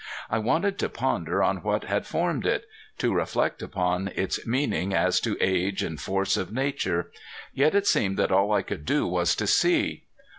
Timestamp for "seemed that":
7.85-8.31